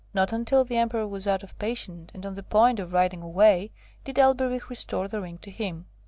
Not 0.15 0.33
until 0.33 0.63
the 0.65 0.77
Emperor 0.77 1.07
was 1.07 1.27
out 1.27 1.43
of 1.43 1.55
patience, 1.59 2.09
and 2.15 2.25
on 2.25 2.33
the 2.33 2.41
point 2.41 2.79
of 2.79 2.91
riding 2.91 3.21
away 3.21 3.69
did 4.03 4.17
Elberich 4.17 4.67
restore 4.67 5.07
the 5.07 5.21
ring 5.21 5.37
to 5.37 5.51
him. 5.51 5.85